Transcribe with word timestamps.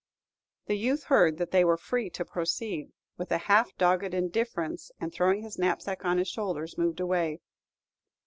The 0.65 0.73
youth 0.79 1.03
heard 1.03 1.37
that 1.37 1.51
they 1.51 1.63
were 1.63 1.77
free 1.77 2.09
to 2.09 2.25
proceed, 2.25 2.91
with 3.19 3.31
a 3.31 3.37
half 3.37 3.77
dogged 3.77 4.15
indifference, 4.15 4.89
and 4.99 5.13
throwing 5.13 5.43
his 5.43 5.59
knapsack 5.59 6.03
on 6.03 6.17
his 6.17 6.27
shoulders, 6.27 6.75
moved 6.75 6.99
away. 6.99 7.39